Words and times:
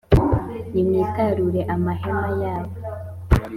nimwitarure 0.71 1.61
amahema 1.75 2.27
y 2.39 2.43
aba 2.53 2.71